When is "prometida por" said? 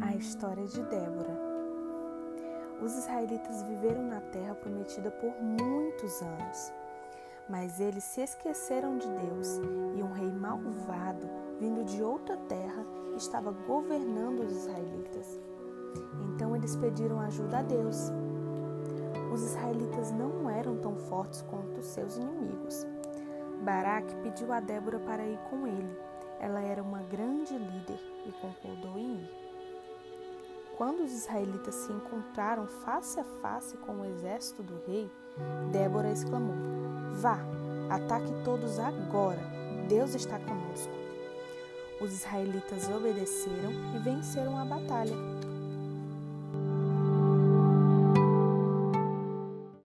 4.54-5.32